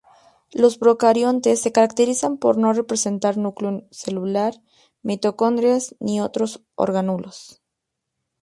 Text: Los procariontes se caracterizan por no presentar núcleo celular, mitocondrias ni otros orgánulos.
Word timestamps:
Los 0.51 0.79
procariontes 0.79 1.61
se 1.61 1.71
caracterizan 1.71 2.39
por 2.39 2.57
no 2.57 2.73
presentar 2.87 3.37
núcleo 3.37 3.83
celular, 3.91 4.55
mitocondrias 5.03 5.95
ni 5.99 6.21
otros 6.21 6.63
orgánulos. 6.73 7.61